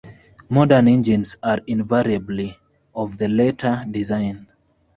[0.49, 2.57] Modern engines are invariably
[2.95, 4.47] of the latter design.